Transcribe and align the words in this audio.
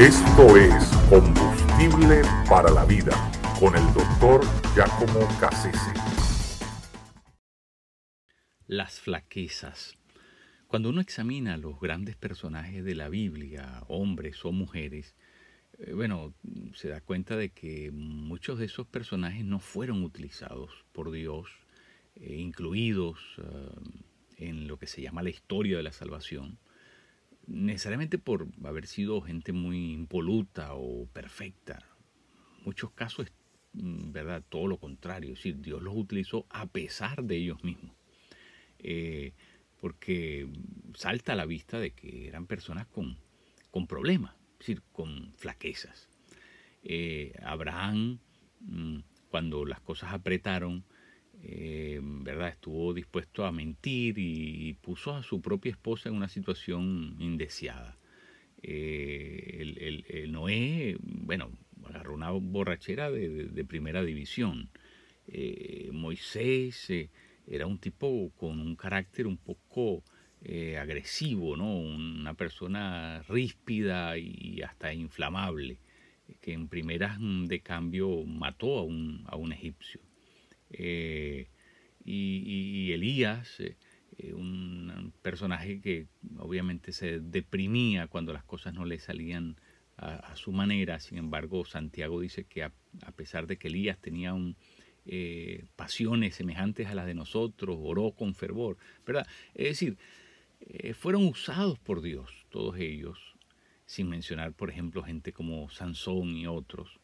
Esto 0.00 0.56
es 0.56 0.86
Combustible 1.10 2.22
para 2.48 2.70
la 2.70 2.86
Vida 2.86 3.12
con 3.60 3.76
el 3.76 3.84
doctor 3.92 4.40
Giacomo 4.74 5.28
Cassese. 5.38 5.92
Las 8.66 8.98
flaquezas. 8.98 9.98
Cuando 10.68 10.88
uno 10.88 11.02
examina 11.02 11.58
los 11.58 11.78
grandes 11.78 12.16
personajes 12.16 12.82
de 12.82 12.94
la 12.94 13.10
Biblia, 13.10 13.84
hombres 13.88 14.42
o 14.46 14.52
mujeres, 14.52 15.16
eh, 15.78 15.92
bueno, 15.92 16.32
se 16.72 16.88
da 16.88 17.02
cuenta 17.02 17.36
de 17.36 17.50
que 17.50 17.90
muchos 17.92 18.58
de 18.58 18.64
esos 18.64 18.86
personajes 18.86 19.44
no 19.44 19.58
fueron 19.58 20.02
utilizados 20.02 20.70
por 20.92 21.10
Dios, 21.10 21.50
eh, 22.14 22.36
incluidos 22.36 23.18
eh, 23.36 24.46
en 24.48 24.66
lo 24.66 24.78
que 24.78 24.86
se 24.86 25.02
llama 25.02 25.22
la 25.22 25.28
historia 25.28 25.76
de 25.76 25.82
la 25.82 25.92
salvación, 25.92 26.58
necesariamente 27.46 28.18
por 28.18 28.48
haber 28.64 28.86
sido 28.86 29.20
gente 29.20 29.52
muy 29.52 29.92
impoluta 29.92 30.74
o 30.74 31.06
perfecta. 31.06 31.78
En 32.58 32.64
muchos 32.64 32.92
casos, 32.92 33.32
mm, 33.72 34.12
¿verdad? 34.12 34.42
Todo 34.48 34.66
lo 34.66 34.78
contrario, 34.78 35.32
es 35.32 35.38
decir, 35.38 35.60
Dios 35.60 35.82
los 35.82 35.96
utilizó 35.96 36.46
a 36.50 36.66
pesar 36.66 37.24
de 37.24 37.36
ellos 37.36 37.62
mismos. 37.64 37.92
porque 39.80 40.46
salta 40.94 41.32
a 41.32 41.36
la 41.36 41.46
vista 41.46 41.78
de 41.78 41.92
que 41.92 42.28
eran 42.28 42.46
personas 42.46 42.86
con, 42.86 43.16
con 43.70 43.86
problemas 43.86 44.34
decir, 44.60 44.82
con 44.92 45.32
flaquezas. 45.36 46.08
Eh, 46.84 47.34
Abraham, 47.42 48.20
mm, 48.60 48.98
cuando 49.30 49.64
las 49.64 49.80
cosas 49.80 50.12
apretaron, 50.12 50.84
eh, 51.42 52.00
¿verdad? 52.02 52.48
Estuvo 52.48 52.92
dispuesto 52.92 53.44
a 53.44 53.52
mentir 53.52 54.18
y, 54.18 54.74
puso 54.74 55.14
a 55.14 55.22
su 55.22 55.40
propia 55.40 55.70
esposa 55.70 56.08
en 56.08 56.16
una 56.16 56.28
situación 56.28 57.16
indeseada. 57.18 57.96
Eh, 58.62 60.04
el, 60.08 60.32
Noé, 60.32 60.96
bueno, 61.00 61.50
agarró 61.84 62.14
una 62.14 62.30
borrachera 62.30 63.10
de, 63.10 63.64
primera 63.64 64.02
división. 64.02 64.70
Moisés 65.92 66.90
era 67.46 67.66
un 67.66 67.78
tipo 67.78 68.30
con 68.36 68.60
un 68.60 68.76
carácter 68.76 69.26
un 69.26 69.36
poco 69.36 70.02
eh, 70.42 70.78
agresivo, 70.78 71.56
¿no? 71.56 71.76
una 71.76 72.32
persona 72.34 73.22
ríspida 73.28 74.16
y 74.16 74.62
hasta 74.62 74.94
inflamable, 74.94 75.78
que 76.40 76.52
en 76.52 76.68
primeras 76.68 77.18
de 77.20 77.60
cambio 77.60 78.24
mató 78.24 78.78
a 78.78 78.82
un, 78.84 79.24
a 79.26 79.36
un 79.36 79.52
egipcio. 79.52 80.00
Eh, 80.70 81.48
y, 82.04 82.92
Elías, 82.92 83.60
eh, 83.60 83.76
un 84.32 85.12
personaje 85.22 85.80
que 85.80 86.06
obviamente 86.38 86.92
se 86.92 87.20
deprimía 87.20 88.06
cuando 88.06 88.32
las 88.32 88.44
cosas 88.44 88.74
no 88.74 88.84
le 88.84 88.98
salían 88.98 89.56
a, 89.96 90.34
su 90.34 90.50
manera, 90.50 90.98
sin 90.98 91.18
embargo 91.18 91.66
Santiago 91.66 92.20
dice 92.20 92.44
que 92.44 92.62
a, 92.62 92.72
pesar 93.14 93.46
de 93.46 93.58
que 93.58 93.68
Elías 93.68 93.98
tenía 93.98 94.32
un, 94.32 94.56
pasiones 95.76 96.36
semejantes 96.36 96.86
a 96.86 96.94
las 96.94 97.06
de 97.06 97.14
nosotros, 97.14 97.76
oró 97.78 98.12
con 98.12 98.34
fervor, 98.34 98.78
¿verdad? 99.04 99.26
Es 99.54 99.68
decir, 99.68 99.98
eh, 100.60 100.94
fueron 100.94 101.26
usados 101.26 101.78
por 101.78 102.02
Dios, 102.02 102.46
todos 102.50 102.76
ellos, 102.78 103.18
sin 103.86 104.08
mencionar, 104.08 104.52
por 104.52 104.70
ejemplo, 104.70 105.02
gente 105.02 105.32
como 105.32 105.70
Sansón 105.70 106.36
y 106.36 106.46
otros, 106.46 106.99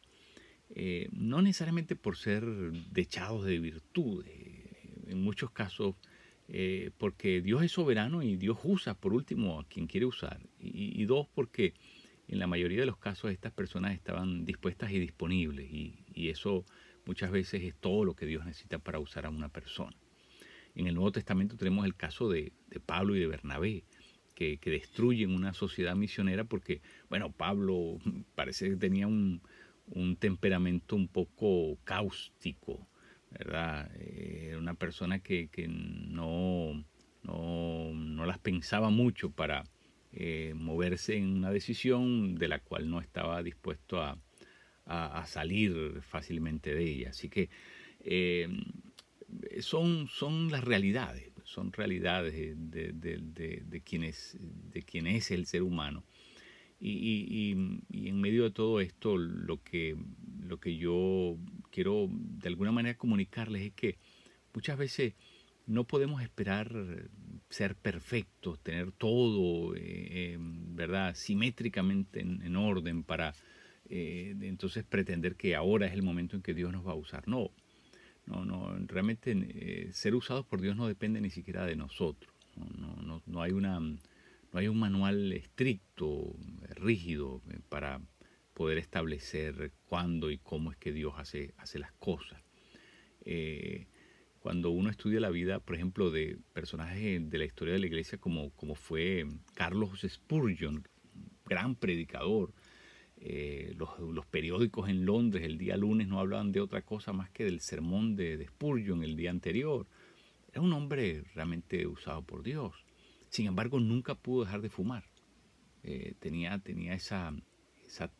eh, 0.69 1.09
no 1.11 1.41
necesariamente 1.41 1.95
por 1.95 2.17
ser 2.17 2.45
dechados 2.91 3.45
de 3.45 3.59
virtud, 3.59 4.25
en 5.07 5.21
muchos 5.21 5.51
casos, 5.51 5.95
eh, 6.49 6.91
porque 6.97 7.41
Dios 7.41 7.63
es 7.63 7.71
soberano 7.71 8.21
y 8.21 8.37
Dios 8.37 8.59
usa, 8.63 8.93
por 8.93 9.13
último, 9.13 9.59
a 9.59 9.67
quien 9.67 9.87
quiere 9.87 10.05
usar, 10.05 10.39
y, 10.59 11.03
dos, 11.05 11.27
porque 11.33 11.73
en 12.27 12.39
la 12.39 12.47
mayoría 12.47 12.79
de 12.79 12.85
los 12.85 12.97
casos 12.97 13.31
estas 13.31 13.53
personas 13.53 13.93
estaban 13.93 14.45
dispuestas 14.45 14.91
y 14.91 14.99
disponibles, 14.99 15.69
y 15.71 16.29
eso 16.29 16.65
muchas 17.05 17.31
veces 17.31 17.63
es 17.63 17.75
todo 17.75 18.03
lo 18.03 18.15
que 18.15 18.25
Dios 18.25 18.45
necesita 18.45 18.79
para 18.79 18.99
usar 18.99 19.25
a 19.25 19.29
una 19.29 19.49
persona. 19.49 19.95
En 20.77 20.85
el 20.85 20.93
Nuevo 20.93 21.11
Testamento 21.11 21.57
tenemos 21.57 21.85
el 21.85 21.95
caso 21.95 22.29
de, 22.29 22.51
Pablo 22.85 23.15
y 23.15 23.19
de 23.19 23.25
Bernabé, 23.25 23.83
que, 24.35 24.59
destruyen 24.63 25.31
una 25.31 25.55
sociedad 25.55 25.95
misionera 25.95 26.43
porque, 26.43 26.81
bueno, 27.09 27.31
Pablo 27.31 27.97
parece 28.35 28.69
que 28.69 28.75
tenía 28.75 29.07
un, 29.07 29.41
temperamento 30.17 30.95
un 30.95 31.07
poco 31.07 31.77
cáustico, 31.83 32.87
¿verdad? 33.31 33.89
Eh, 33.99 34.47
era 34.49 34.57
una 34.57 34.73
persona 34.73 35.19
que, 35.19 35.49
no, 35.67 36.83
no, 37.23 38.25
las 38.25 38.39
pensaba 38.39 38.89
mucho 38.89 39.31
para 39.31 39.63
eh, 40.11 40.53
moverse 40.55 41.17
en 41.17 41.37
una 41.37 41.51
decisión 41.51 42.35
de 42.35 42.47
la 42.47 42.59
cual 42.59 42.89
no 42.89 42.99
estaba 42.99 43.41
dispuesto 43.43 44.01
a, 44.01 44.17
salir 45.25 46.01
fácilmente 46.01 46.73
de 46.73 46.83
ella. 46.83 47.09
Así 47.09 47.27
que 47.27 47.49
eh, 48.05 48.47
son, 49.59 50.07
son 50.07 50.49
las 50.49 50.63
realidades, 50.63 51.33
son 51.43 51.73
realidades 51.73 52.33
de, 52.33 52.93
de, 52.93 53.17
de, 53.65 53.81
quién, 53.81 54.05
es, 54.05 54.37
de 54.39 54.85
es 55.17 55.31
el 55.31 55.45
ser 55.45 55.63
humano. 55.63 56.03
Y, 56.79 57.55
y, 57.89 58.07
en 58.07 58.21
medio 58.21 58.43
de 58.43 58.51
todo 58.51 58.79
esto, 58.81 59.17
lo 59.17 59.63
que, 59.63 59.97
lo 60.41 60.59
que 60.59 60.77
yo 60.77 61.37
quiero 61.71 62.07
de 62.11 62.47
alguna 62.47 62.71
manera 62.71 62.97
comunicarles 62.97 63.63
es 63.63 63.73
que 63.73 63.97
muchas 64.53 64.77
veces 64.77 65.15
no 65.65 65.85
podemos 65.85 66.21
esperar 66.21 66.71
ser 67.49 67.75
perfectos, 67.75 68.59
tener 68.61 68.91
todo, 68.91 69.73
eh, 69.75 70.37
¿verdad?, 70.39 71.15
simétricamente 71.15 72.21
en, 72.21 72.55
orden 72.55 73.03
para 73.03 73.33
eh, 73.89 74.35
entonces 74.41 74.83
pretender 74.83 75.35
que 75.35 75.55
ahora 75.55 75.87
es 75.87 75.93
el 75.93 76.03
momento 76.03 76.35
en 76.35 76.41
que 76.41 76.53
Dios 76.53 76.71
nos 76.71 76.85
va 76.85 76.91
a 76.91 76.95
usar. 76.95 77.27
No, 77.27 77.51
no, 78.25 78.43
no, 78.45 78.75
realmente 78.87 79.33
eh, 79.35 79.89
ser 79.93 80.15
usados 80.15 80.45
por 80.45 80.61
Dios 80.61 80.75
no 80.75 80.87
depende 80.87 81.21
ni 81.21 81.29
siquiera 81.29 81.65
de 81.65 81.75
nosotros. 81.75 82.33
No, 82.55 83.21
no, 83.27 83.41
hay, 83.41 83.51
una, 83.51 83.79
no 83.79 83.99
hay 84.53 84.67
un 84.67 84.79
manual 84.79 85.31
estricto, 85.31 86.35
rígido, 86.77 87.41
eh, 87.49 87.59
para 87.69 88.01
poder 88.53 88.77
establecer 88.77 89.71
cuándo 89.85 90.31
y 90.31 90.37
cómo 90.37 90.71
es 90.71 90.77
que 90.77 90.91
Dios 90.91 91.13
hace, 91.17 91.53
hace 91.57 91.79
las 91.79 91.91
cosas. 91.93 92.41
Eh, 93.25 93.87
cuando 94.39 94.71
uno 94.71 94.89
estudia 94.89 95.19
la 95.19 95.29
vida, 95.29 95.59
por 95.59 95.75
ejemplo, 95.75 96.09
de 96.09 96.37
personajes 96.53 97.29
de 97.29 97.37
la 97.37 97.45
historia 97.45 97.73
de 97.73 97.79
la 97.79 97.87
iglesia 97.87 98.17
como, 98.17 98.51
como 98.51 98.75
fue 98.75 99.27
Carlos 99.53 100.05
Spurgeon, 100.07 100.87
gran 101.45 101.75
predicador, 101.75 102.53
eh, 103.19 103.75
los, 103.77 104.25
periódicos 104.27 104.89
en 104.89 105.05
Londres 105.05 105.43
el 105.43 105.57
día 105.57 105.75
lunes 105.75 106.07
no 106.07 106.19
hablaban 106.19 106.51
de 106.51 106.61
otra 106.61 106.83
cosa 106.83 107.13
más 107.13 107.31
que 107.31 107.45
del 107.45 107.61
sermón 107.61 108.15
de, 108.15 108.45
Spurgeon 108.47 109.03
el 109.03 109.15
día 109.15 109.31
anterior. 109.31 109.87
Era 110.51 110.61
un 110.61 110.71
hombre 110.73 111.23
realmente 111.33 111.87
usado 111.87 112.21
por 112.21 112.43
Dios. 112.43 112.73
Sin 113.29 113.47
embargo, 113.47 113.79
nunca 113.79 114.15
pudo 114.15 114.45
dejar 114.45 114.61
de 114.61 114.69
fumar. 114.69 115.03
Eh, 115.87 116.13
tenía, 116.19 116.59
tenía 116.59 116.93
esa, 116.93 117.33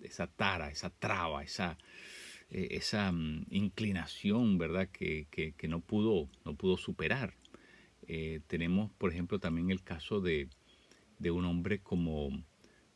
esa, 0.01 0.27
tara, 0.27 0.71
esa 0.71 0.89
traba, 0.89 1.43
esa, 1.43 1.77
eh, 2.49 2.69
esa 2.71 3.11
mm, 3.11 3.47
inclinación, 3.51 4.57
¿verdad? 4.57 4.89
Que, 4.89 5.27
no, 5.67 5.81
pudo, 5.81 6.29
no 6.45 6.55
pudo 6.55 6.77
superar. 6.77 7.35
tenemos, 8.47 8.91
por 8.93 9.11
ejemplo, 9.11 9.37
también 9.39 9.69
el 9.69 9.83
caso 9.83 10.21
de, 10.21 10.49
de 11.19 11.31
un 11.31 11.45
hombre 11.45 11.79
como, 11.79 12.29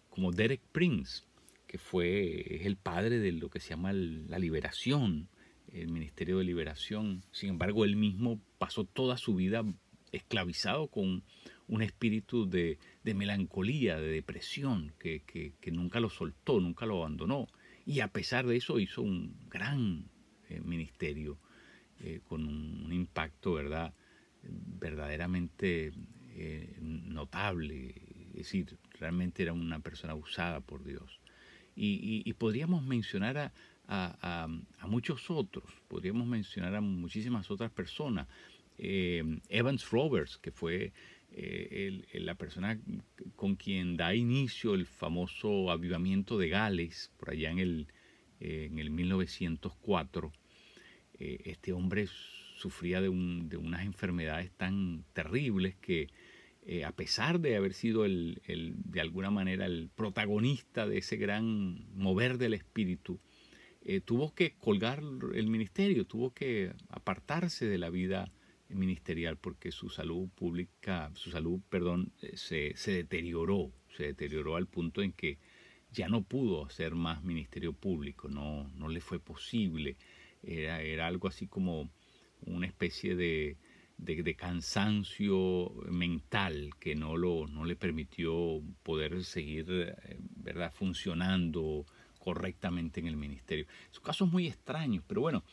como 0.10 0.32
Derek 0.32 0.62
Prince 0.72 1.24
que 1.72 1.78
fue, 1.78 2.58
es 2.58 2.66
el 2.66 2.76
padre 2.76 3.20
de 3.20 3.32
lo 3.32 3.50
que 3.50 3.62
se 3.62 3.70
llama 3.70 3.94
la 3.94 4.40
liberación, 4.40 5.30
el 5.72 5.88
Ministerio 5.88 6.38
de 6.38 6.44
Liberación. 6.44 7.24
Sin 7.32 7.48
embargo, 7.48 7.86
él 7.86 7.96
mismo 7.96 8.42
pasó 8.58 8.84
toda 8.84 9.16
su 9.16 9.36
vida 9.36 9.64
esclavizado 10.12 10.88
con 10.88 11.24
un 11.68 11.82
espíritu 11.82 12.50
de, 12.50 12.78
melancolía, 13.04 13.98
de 13.98 14.10
depresión, 14.10 14.94
que, 15.00 15.54
nunca 15.72 16.00
lo 16.00 16.10
soltó, 16.10 16.60
nunca 16.60 16.86
lo 16.86 16.98
abandonó. 16.98 17.48
Y 17.86 18.02
a 18.02 18.10
pesar 18.10 18.46
de 18.46 18.58
eso 18.58 18.80
hizo 18.80 19.02
un 19.02 19.36
gran 19.50 20.06
eh, 20.50 20.60
ministerio 20.62 21.40
eh, 22.00 22.22
con 22.28 22.46
un, 22.46 22.92
impacto, 22.92 23.54
¿verdad? 23.54 23.94
verdaderamente 24.44 25.94
eh, 26.36 26.76
notable. 26.82 27.96
Es 28.30 28.48
decir, 28.48 28.78
realmente 29.00 29.44
era 29.44 29.54
una 29.54 29.80
persona 29.80 30.16
usada 30.16 30.62
por 30.62 30.84
Dios. 30.84 31.20
Y, 31.76 32.32
podríamos 32.34 32.84
mencionar 32.84 33.54
a, 33.88 34.48
muchos 34.88 35.30
otros, 35.30 35.64
podríamos 35.88 36.28
mencionar 36.28 36.76
a 36.76 36.82
muchísimas 36.82 37.50
otras 37.50 37.72
personas. 37.72 38.28
Eh, 38.82 39.24
Evans 39.48 39.90
Roberts, 39.92 40.38
que 40.38 40.52
fue 40.52 40.92
eh, 41.32 42.04
la 42.16 42.36
persona 42.36 42.78
con 43.38 43.56
quien 43.56 43.96
da 43.96 44.14
inicio 44.14 44.74
el 44.74 44.86
famoso 44.86 45.72
avivamiento 45.72 46.38
de 46.38 46.50
Gales, 46.50 47.12
por 47.18 47.30
allá 47.30 47.52
en 47.52 47.60
el, 47.60 47.88
en 48.42 48.80
el 48.80 48.90
1904. 48.90 50.34
Eh, 51.22 51.52
este 51.52 51.72
hombre 51.72 52.08
sufría 52.08 53.00
de, 53.00 53.10
unas 53.10 53.86
enfermedades 53.86 54.52
tan 54.58 55.06
terribles 55.14 55.76
que, 55.76 56.08
eh, 56.66 56.84
a 56.84 56.94
pesar 56.94 57.40
de 57.40 57.56
haber 57.56 57.76
sido 57.76 58.06
el, 58.06 58.42
de 58.48 59.02
alguna 59.02 59.30
manera 59.30 59.68
el 59.68 59.92
protagonista 59.94 60.88
de 60.88 60.98
ese 60.98 61.18
gran 61.18 61.86
mover 61.96 62.40
del 62.40 62.56
espíritu, 62.56 63.20
eh, 63.84 64.02
tuvo 64.02 64.34
que 64.34 64.56
colgar 64.56 65.04
el 65.36 65.48
ministerio, 65.48 66.08
tuvo 66.08 66.34
que 66.34 66.74
apartarse 66.90 67.68
de 67.68 67.78
la 67.78 67.92
vida 67.92 68.32
ministerial 68.74 69.38
porque 69.38 69.72
su 69.72 69.90
salud 69.90 70.30
pública, 70.30 71.12
su 71.16 71.32
salud, 71.32 71.60
perdón, 71.70 72.12
eh, 72.22 72.36
se, 72.36 72.74
se 72.76 72.92
deterioró, 72.92 73.72
se 73.96 74.04
deterioró 74.04 74.56
al 74.56 74.68
punto 74.68 75.02
en 75.02 75.14
que 75.14 75.38
ya 75.92 76.08
no 76.08 76.24
pudo 76.24 76.66
hacer 76.66 76.96
más 76.96 77.24
ministerio 77.24 77.74
público, 77.74 78.30
no, 78.30 78.70
no 78.76 78.88
le 78.88 79.02
fue 79.02 79.20
posible, 79.20 79.98
era, 80.42 80.82
era 80.82 81.08
algo 81.08 81.28
así 81.28 81.48
como 81.48 81.90
una 82.46 82.66
especie 82.66 83.16
de, 83.16 83.58
de, 83.98 84.36
cansancio 84.36 85.72
mental 85.90 86.72
que 86.80 86.96
no, 86.96 87.18
lo, 87.18 87.48
no 87.48 87.66
le 87.66 87.76
permitió 87.76 88.62
poder 88.84 89.24
seguir 89.24 89.66
eh, 89.70 90.18
¿verdad? 90.38 90.74
funcionando 90.74 91.86
correctamente 92.20 93.00
en 93.00 93.08
el 93.08 93.18
ministerio. 93.18 93.66
Son 93.92 94.04
casos 94.04 94.32
muy 94.32 94.48
extraños, 94.48 95.04
pero 95.08 95.22
bueno, 95.22 95.44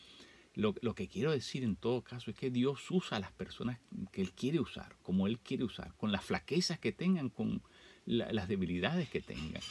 lo, 0.59 0.75
lo, 0.81 0.93
que 0.93 1.07
quiero 1.07 1.31
decir 1.31 1.63
en 1.63 1.75
todo 1.75 2.03
caso 2.03 2.31
es 2.31 2.37
que 2.37 2.51
Dios 2.51 2.91
usa 2.91 3.17
a 3.17 3.19
las 3.19 3.31
personas 3.31 3.79
que 4.11 4.21
Él 4.21 4.31
quiere 4.33 4.59
usar, 4.59 4.95
como 5.03 5.25
Él 5.25 5.39
quiere 5.39 5.63
usar, 5.63 5.93
con 5.95 6.11
las 6.11 6.23
flaquezas 6.23 6.79
que 6.79 6.91
tengan, 6.91 7.29
con 7.29 7.61
las 8.05 8.47
debilidades 8.47 9.09
que 9.09 9.21
tengan. 9.21 9.61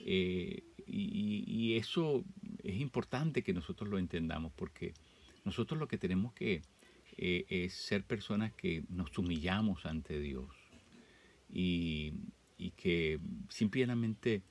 Eh, 0.00 0.62
y, 0.86 1.76
eso 1.76 2.24
es 2.62 2.80
importante 2.80 3.42
que 3.42 3.52
nosotros 3.52 3.90
lo 3.90 3.98
entendamos, 3.98 4.52
porque 4.54 4.94
nosotros 5.44 5.78
lo 5.78 5.88
que 5.88 5.98
tenemos 5.98 6.32
que 6.32 6.62
eh, 7.16 7.44
es 7.48 7.74
ser 7.74 8.04
personas 8.04 8.52
que 8.52 8.84
nos 8.88 9.16
humillamos 9.18 9.86
ante 9.86 10.20
Dios 10.20 10.48
y, 11.52 12.12
y 12.56 12.70
que 12.70 13.18
simplemente 13.48 14.42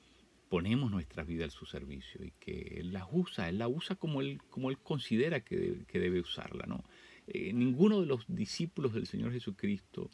ponemos 0.54 0.88
nuestra 0.88 1.24
vida 1.24 1.46
a 1.46 1.50
su 1.50 1.66
servicio 1.66 2.24
y 2.24 2.30
que 2.38 2.76
Él 2.78 2.92
las 2.92 3.08
usa, 3.10 3.48
Él 3.48 3.58
la 3.58 3.66
usa 3.66 3.96
como 3.96 4.20
Él, 4.20 4.40
como 4.50 4.70
él 4.70 4.78
considera 4.78 5.40
que 5.40 5.56
debe, 5.56 5.84
que 5.84 5.98
debe 5.98 6.20
usarla. 6.20 6.64
¿no? 6.68 6.84
Eh, 7.26 7.52
ninguno 7.52 8.00
de 8.00 8.06
los 8.06 8.24
discípulos 8.28 8.94
del 8.94 9.08
Señor 9.08 9.32
Jesucristo 9.32 10.12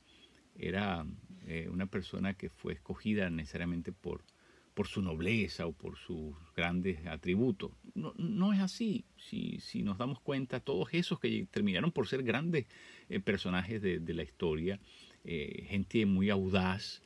era 0.56 1.04
eh, 1.46 1.68
una 1.70 1.84
persona 1.84 2.32
que 2.32 2.48
fue 2.48 2.72
escogida 2.72 3.28
necesariamente 3.28 3.92
por, 3.92 4.24
por 4.72 4.88
su 4.88 5.02
nobleza 5.02 5.66
o 5.66 5.72
por 5.72 5.98
sus 5.98 6.34
grandes 6.56 7.06
atributos. 7.06 7.72
No, 7.94 8.14
no 8.16 8.54
es 8.54 8.60
así. 8.60 9.04
Si, 9.18 9.60
si, 9.60 9.82
nos 9.82 9.98
damos 9.98 10.20
cuenta, 10.20 10.60
todos 10.60 10.88
esos 10.92 11.20
que 11.20 11.48
terminaron 11.50 11.92
por 11.92 12.08
ser 12.08 12.22
grandes 12.22 12.64
eh, 13.10 13.20
personajes 13.20 13.82
de, 13.82 14.14
la 14.14 14.22
historia, 14.22 14.80
gente 15.22 16.06
muy 16.06 16.30
audaz, 16.30 17.02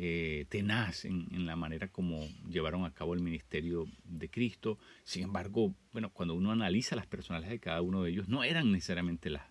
eh, 0.00 0.46
tenaz 0.48 1.04
en, 1.04 1.44
la 1.44 1.56
manera 1.56 1.88
como 1.88 2.24
llevaron 2.48 2.84
a 2.84 2.94
cabo 2.94 3.14
el 3.14 3.20
ministerio 3.20 3.88
de 4.04 4.30
Cristo. 4.30 4.78
Sin 5.02 5.24
embargo, 5.24 5.74
bueno, 5.92 6.10
cuando 6.10 6.34
uno 6.34 6.52
analiza 6.52 6.94
las 6.94 7.08
personalidades 7.08 7.58
de 7.58 7.60
cada 7.60 7.82
uno 7.82 8.04
de 8.04 8.12
ellos, 8.12 8.28
no 8.28 8.44
eran 8.44 8.70
necesariamente 8.70 9.28
los, 9.28 9.42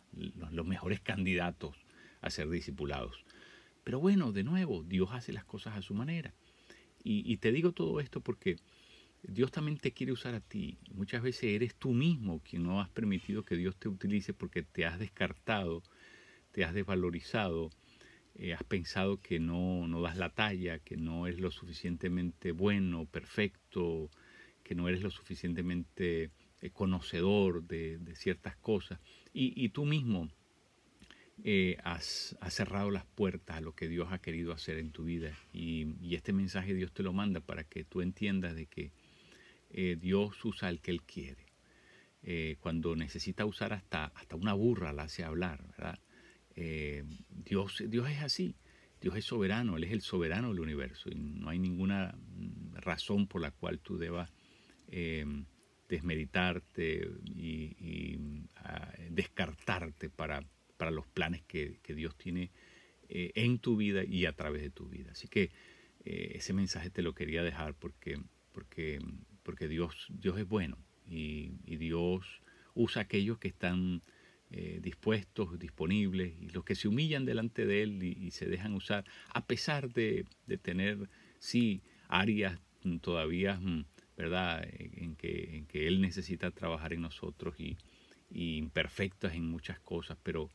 los 0.52 0.66
mejores 0.66 1.02
candidatos 1.02 1.76
a 2.22 2.30
ser 2.30 2.50
discipulados. 2.50 3.26
Pero 3.84 4.00
bueno, 4.00 4.32
de 4.32 4.44
nuevo, 4.44 4.84
Dios 4.84 5.10
hace 5.12 5.34
las 5.34 5.44
cosas 5.44 5.76
a 5.76 5.82
su 5.82 5.94
manera. 5.94 6.34
Y, 7.04 7.38
te 7.38 7.52
digo 7.52 7.74
todo 7.74 8.00
esto 8.00 8.22
porque 8.22 8.58
Dios 9.24 9.52
también 9.52 9.78
te 9.78 9.92
quiere 9.92 10.14
usar 10.14 10.34
a 10.34 10.40
ti. 10.40 10.78
Muchas 10.94 11.22
veces 11.22 11.44
eres 11.44 11.76
tú 11.76 11.92
mismo 11.92 12.42
quien 12.42 12.64
no 12.64 12.82
has 12.82 12.90
permitido 12.90 13.44
que 13.44 13.56
Dios 13.56 13.78
te 13.78 13.88
utilice 13.90 14.34
porque 14.34 14.64
te 14.64 14.86
has 14.86 14.98
descartado, 14.98 15.84
te 16.52 16.66
has 16.66 16.74
desvalorizado, 16.74 17.70
eh, 18.40 18.54
has 18.54 18.64
pensado 18.64 19.20
que 19.20 19.40
no, 19.40 19.88
no 19.88 20.02
das 20.02 20.16
la 20.16 20.30
talla, 20.30 20.78
que 20.78 20.96
no 20.96 21.26
es 21.26 21.40
lo 21.40 21.50
suficientemente 21.50 22.52
bueno, 22.52 23.06
perfecto, 23.06 24.12
que 24.64 24.76
no 24.76 24.88
eres 24.88 25.02
lo 25.02 25.10
suficientemente 25.10 26.30
eh, 26.62 26.70
conocedor 26.70 27.64
de, 27.64 28.00
ciertas 28.16 28.56
cosas. 28.58 29.00
Y, 29.34 29.70
tú 29.70 29.86
mismo 29.86 30.30
eh, 31.44 31.78
has, 31.84 32.38
cerrado 32.50 32.92
las 32.92 33.06
puertas 33.06 33.58
a 33.58 33.62
lo 33.62 33.74
que 33.74 33.88
Dios 33.88 34.10
ha 34.12 34.20
querido 34.20 34.54
hacer 34.54 34.78
en 34.78 34.92
tu 34.92 35.06
vida. 35.06 35.36
Y, 35.52 36.14
este 36.14 36.32
mensaje 36.32 36.76
Dios 36.76 36.92
te 36.92 37.02
lo 37.02 37.14
manda 37.14 37.40
para 37.40 37.64
que 37.64 37.86
tú 37.86 38.02
entiendas 38.02 38.56
de 38.56 38.68
que 38.68 38.92
Dios 39.98 40.46
usa 40.46 40.70
al 40.70 40.80
que 40.80 40.92
Él 40.92 41.02
quiere. 41.04 41.46
Cuando 42.60 42.96
necesita 42.96 43.46
usar 43.46 43.74
hasta, 43.74 44.06
hasta 44.06 44.36
una 44.36 44.54
burra 44.54 44.94
la 44.94 45.04
hace 45.04 45.24
hablar, 45.24 45.64
¿verdad? 45.68 46.00
Dios, 47.30 47.84
Dios 47.88 48.10
es 48.10 48.22
así. 48.22 48.56
Dios 49.00 49.16
es 49.16 49.26
soberano, 49.26 49.78
Él 49.78 49.84
es 49.84 49.92
el 49.92 50.02
soberano 50.02 50.50
del 50.50 50.60
universo 50.60 51.10
y 51.12 51.16
no 51.16 51.50
hay 51.50 51.60
ninguna 51.60 52.18
mm, 52.18 52.78
razón 52.78 53.28
por 53.28 53.42
la 53.42 53.52
cual 53.52 53.80
tú 53.80 53.98
debas 53.98 54.32
desmeritarte 55.88 57.08
y, 57.26 58.18
ah, 58.56 58.92
descartarte 59.12 60.10
para 60.10 60.44
para 60.78 60.92
los 60.92 61.08
planes 61.08 61.42
que, 61.42 61.80
Dios 61.88 62.16
tiene 62.16 62.52
eh, 63.10 63.32
en 63.36 63.60
tu 63.60 63.76
vida 63.76 64.04
y 64.06 64.26
a 64.26 64.34
través 64.34 64.62
de 64.62 64.70
tu 64.70 64.88
vida. 64.88 65.12
Así 65.12 65.28
que 65.28 65.52
eh, 66.06 66.34
ese 66.36 66.54
mensaje 66.54 66.90
te 66.90 67.02
lo 67.02 67.14
quería 67.14 67.44
dejar 67.44 67.74
porque, 67.74 68.20
porque, 68.54 69.00
porque 69.44 69.68
Dios, 69.68 70.08
Dios 70.10 70.38
es 70.38 70.48
bueno 70.48 70.78
y, 71.06 71.54
y 71.66 71.78
Dios 71.78 72.42
usa 72.74 73.02
aquellos 73.02 73.40
que 73.40 73.48
están 73.48 74.02
eh, 74.52 74.80
dispuestos, 74.82 75.60
disponibles 75.60 76.34
y 76.40 76.50
los 76.50 76.64
que 76.64 76.76
se 76.76 76.88
humillan 76.88 77.26
delante 77.26 77.66
de 77.66 77.84
Él 77.84 78.04
y, 78.04 78.32
se 78.32 78.46
dejan 78.46 78.74
usar, 78.74 79.06
a 79.34 79.46
pesar 79.46 79.90
de, 79.92 80.26
de, 80.46 80.58
tener, 80.58 81.10
sí, 81.40 81.82
áreas 82.08 82.60
todavía, 83.02 83.60
mm, 83.60 83.86
¿verdad?, 84.16 84.68
en 84.72 85.16
que, 85.16 85.58
en 85.58 85.66
que 85.66 85.88
Él 85.88 86.02
necesita 86.02 86.52
trabajar 86.52 86.94
en 86.94 87.02
nosotros 87.02 87.56
y, 87.60 87.78
y 88.30 88.58
imperfectas 88.58 89.34
en 89.34 89.46
muchas 89.46 89.80
cosas, 89.80 90.18
pero 90.24 90.52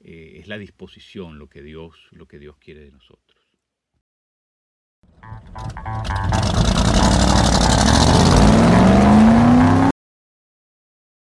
eh, 0.00 0.38
es 0.40 0.48
la 0.48 0.58
disposición 0.58 1.38
lo 1.38 1.48
que 1.48 1.62
Dios, 1.62 2.08
lo 2.10 2.26
que 2.26 2.38
Dios 2.38 2.56
quiere 2.58 2.80
de 2.80 2.90
nosotros. 2.90 3.40